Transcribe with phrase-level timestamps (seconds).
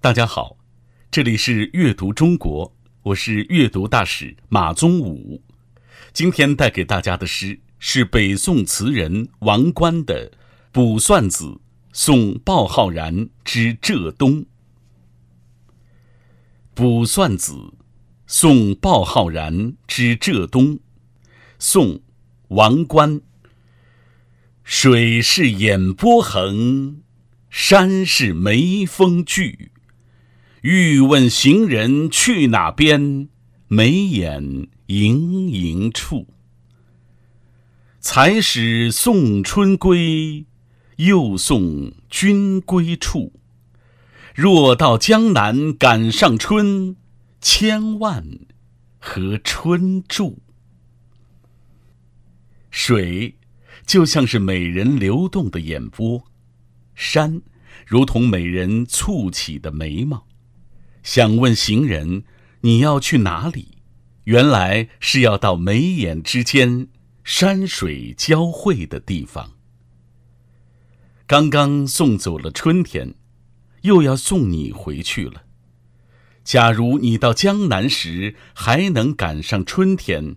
[0.00, 0.56] 大家好，
[1.10, 5.42] 这里是阅读中国，我是阅读大使马宗武。
[6.12, 10.30] 今天带给大家的诗是北宋词人王观的
[10.70, 11.46] 《卜算子·
[11.92, 14.34] 送鲍浩然之浙东》。
[16.74, 17.52] 《卜算子·
[18.24, 20.76] 送鲍浩然之浙东》，
[21.58, 21.94] 宋·
[22.46, 23.20] 王观。
[24.62, 27.02] 水是眼波横，
[27.50, 29.72] 山是眉峰聚。
[30.70, 33.30] 欲问行人去哪边？
[33.68, 36.26] 眉眼盈盈处。
[38.00, 40.44] 才始送春归，
[40.96, 43.32] 又送君归处。
[44.34, 46.96] 若到江南赶上春，
[47.40, 48.40] 千万
[48.98, 50.42] 和春住。
[52.70, 53.38] 水
[53.86, 56.24] 就像是美人流动的眼波，
[56.94, 57.40] 山
[57.86, 60.27] 如同美人蹙起的眉毛。
[61.08, 62.24] 想问行人，
[62.60, 63.78] 你要去哪里？
[64.24, 66.88] 原来是要到眉眼之间，
[67.24, 69.52] 山水交汇的地方。
[71.26, 73.14] 刚刚送走了春天，
[73.80, 75.44] 又要送你回去了。
[76.44, 80.36] 假如你到江南时还能赶上春天，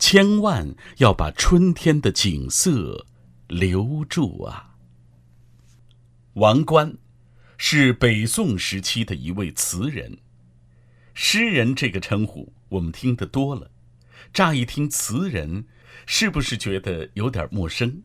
[0.00, 3.06] 千万要把春天的景色
[3.46, 4.74] 留住啊！
[6.32, 6.98] 王冠。
[7.60, 10.18] 是北宋时期的一位词人，
[11.12, 13.72] 诗人这个称呼我们听得多了，
[14.32, 15.66] 乍一听词人，
[16.06, 18.02] 是不是觉得有点陌生？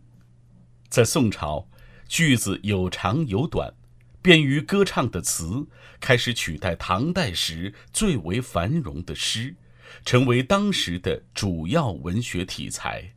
[0.89, 1.69] 在宋朝，
[2.07, 3.75] 句子有长有短，
[4.23, 5.67] 便于歌唱的词
[5.99, 9.55] 开始取代唐代时最为繁荣的诗，
[10.03, 13.13] 成为当时的主要文学题材。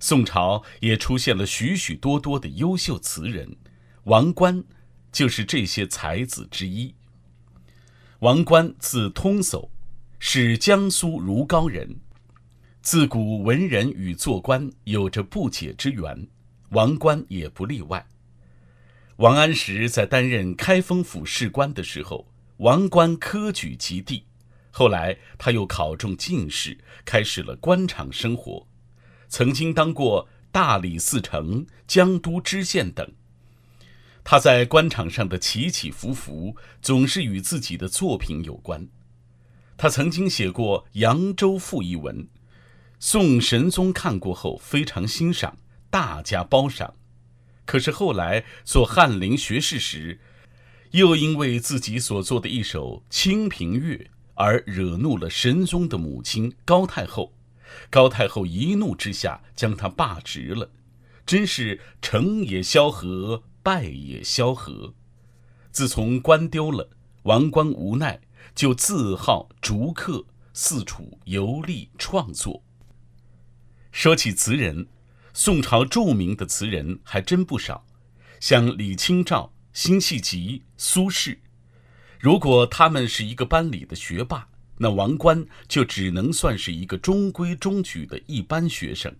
[0.00, 3.56] 宋朝也出现了许许多多的优秀词人，
[4.04, 4.64] 王观。
[5.12, 6.94] 就是这些才子之一。
[8.20, 9.68] 王观字通叟，
[10.18, 12.00] 是江苏如皋人。
[12.80, 16.26] 自古文人与做官有着不解之缘，
[16.70, 18.04] 王观也不例外。
[19.16, 24.24] 王安石在担任开封府事官的时候，王观科举及第。
[24.70, 28.66] 后来他又考中进士，开始了官场生活，
[29.28, 33.08] 曾经当过大理寺丞、江都知县等。
[34.24, 38.88] 他在官场上的起起伏伏，总是与自己的作品有关。
[39.76, 42.28] 他曾经写过《扬州赋》一文，
[43.00, 45.58] 宋神宗看过后非常欣赏，
[45.90, 46.94] 大加褒赏。
[47.64, 50.20] 可是后来做翰林学士时，
[50.92, 53.96] 又因为自己所作的一首《清平乐》
[54.34, 57.32] 而惹怒了神宗的母亲高太后。
[57.88, 60.70] 高太后一怒之下将他罢职了，
[61.24, 63.42] 真是成也萧何。
[63.62, 64.94] 败也萧何。
[65.70, 66.90] 自从官丢了，
[67.22, 68.20] 王冠无奈，
[68.54, 72.62] 就自号逐客，四处游历创作。
[73.90, 74.86] 说起词人，
[75.32, 77.86] 宋朝著名的词人还真不少，
[78.40, 81.38] 像李清照、辛弃疾、苏轼。
[82.20, 89.14] 如果他们是一个班里的学霸，那王冠就只能算是一个中规中矩的一般学生。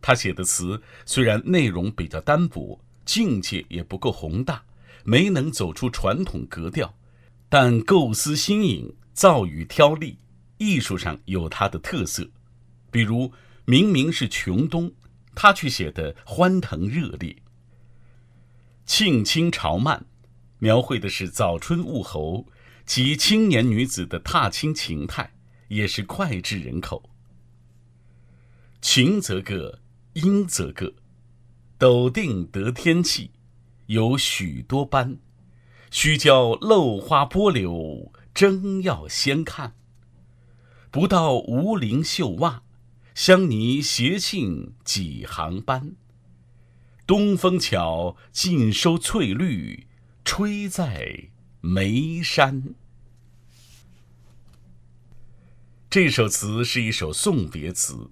[0.00, 2.80] 他写的词虽然内容比较单薄。
[3.08, 4.62] 境界也不够宏大，
[5.02, 6.94] 没能走出传统格调，
[7.48, 10.18] 但构思新颖，造语挑丽，
[10.58, 12.28] 艺术上有它的特色。
[12.90, 13.32] 比如
[13.64, 14.92] 明明是穷冬，
[15.34, 17.32] 他却写得欢腾热烈。
[18.84, 20.06] 《庆清朝慢》
[20.58, 22.46] 描绘的是早春物候
[22.84, 25.32] 及青年女子的踏青情态，
[25.68, 27.08] 也是脍炙人口。
[28.82, 29.80] 晴则个，
[30.12, 30.92] 阴则个。
[31.78, 33.30] 斗定得天气，
[33.86, 35.18] 有许多斑，
[35.92, 39.76] 须教漏花波柳，争要先看。
[40.90, 42.64] 不到无陵绣袜，
[43.14, 45.94] 香泥斜沁几行斑。
[47.06, 49.86] 东风巧，尽收翠绿，
[50.24, 51.28] 吹在
[51.60, 52.74] 眉山。
[55.88, 58.10] 这首词是一首送别词，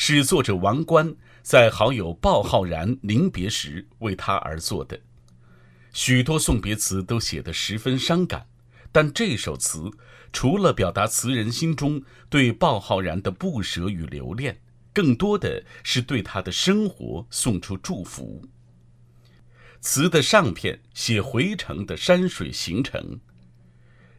[0.00, 1.16] 是作者王观。
[1.42, 5.00] 在好友鲍浩然临别时为他而作的，
[5.92, 8.46] 许多送别词都写得十分伤感，
[8.92, 9.90] 但这首词
[10.32, 12.00] 除了表达词人心中
[12.30, 14.60] 对鲍浩然的不舍与留恋，
[14.92, 18.46] 更多的是对他的生活送出祝福。
[19.80, 23.18] 词的上片写回程的山水行程，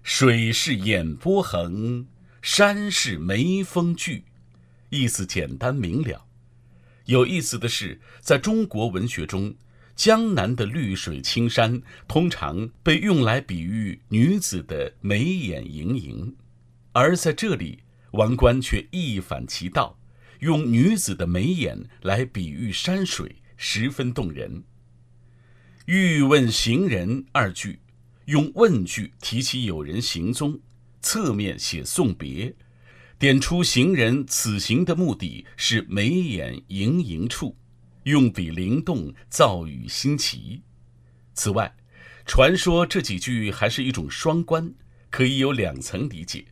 [0.03, 2.05] 水是眼波横，
[2.41, 4.25] 山是眉峰聚，
[4.89, 6.25] 意思简单明了。
[7.05, 9.55] 有意思的是，在中国文学中，
[9.95, 16.35] 江南的绿水青山通常被用来比喻女子的眉眼盈盈，
[16.91, 17.79] 而在这里，
[18.11, 19.99] 王冠却一反其道，
[20.39, 24.63] 用女子的眉眼来比喻山水，十分动人。
[25.85, 27.79] 欲问行人二句，
[28.25, 30.59] 用问句提起有人行踪，
[31.01, 32.53] 侧面写送别，
[33.19, 37.57] 点出行人此行的目的是眉眼盈盈处。
[38.03, 40.61] 用笔灵动，造语新奇。
[41.33, 41.75] 此外，
[42.25, 44.73] 传说这几句还是一种双关，
[45.09, 46.45] 可以有两层理解：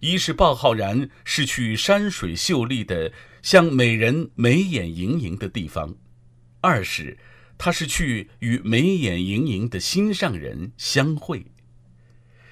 [0.00, 3.10] 一是鲍浩然是去山水秀丽的、
[3.40, 5.96] 像美人眉眼盈盈的地方；
[6.60, 7.16] 二是
[7.56, 11.46] 他是去与眉眼盈盈的心上人相会。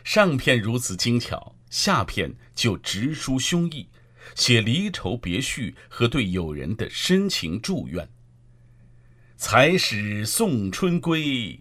[0.03, 3.87] 上片如此精巧，下片就直抒胸臆，
[4.35, 8.11] 写离愁别绪和对友人的深情祝愿。
[9.37, 11.61] 才始送春归，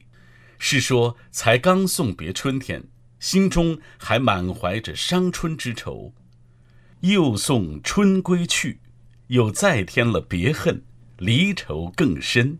[0.57, 2.83] 是说才刚送别春天，
[3.19, 6.13] 心中还满怀着伤春之愁；
[7.01, 8.81] 又送春归去，
[9.27, 10.83] 又再添了别恨，
[11.17, 12.59] 离愁更深。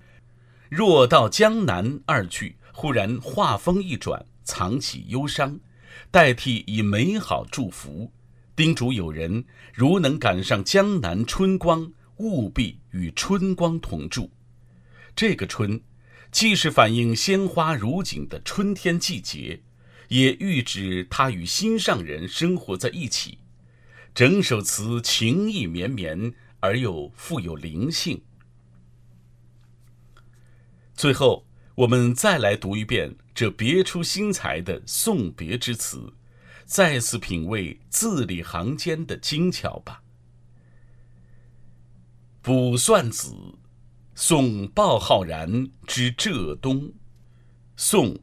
[0.69, 5.60] 若到江南二句，忽然话锋一转，藏起忧伤，
[6.12, 8.12] 代替以美好祝福，
[8.56, 14.31] 叮嘱友人：如能赶上江南春光，务必与春光同住。
[15.15, 15.81] 这个春，
[16.31, 19.62] 既是反映鲜花如锦的春天季节，
[20.07, 23.39] 也喻指他与心上人生活在一起。
[24.15, 28.21] 整首词情意绵绵而又富有灵性。
[30.94, 31.45] 最后，
[31.80, 36.12] 我们再来读一遍这别出心裁的送别之词，
[36.66, 40.04] 再次品味字里行间的精巧吧。
[42.46, 43.30] 《卜算子》
[44.14, 46.92] 送鲍浩然之浙东，
[47.78, 48.20] 宋，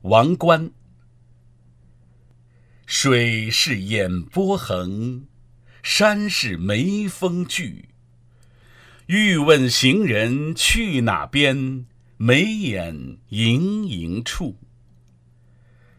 [0.00, 0.72] 王观。
[2.86, 5.28] 水是眼波横，
[5.80, 7.90] 山是眉峰聚。
[9.06, 11.86] 欲问行人去哪边？
[12.16, 14.56] 眉眼盈盈处。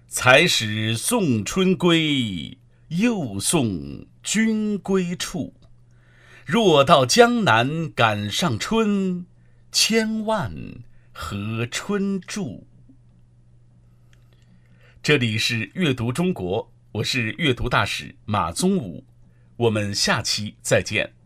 [0.08, 2.58] 才始送春归，
[2.90, 5.54] 又送君归处。
[6.46, 9.26] 若到江南赶上春。
[9.70, 10.52] 千万
[11.12, 12.66] 和春住。
[15.04, 19.06] 这里是阅读中国，我是阅读大使马宗武，
[19.58, 21.17] 我们下期再见。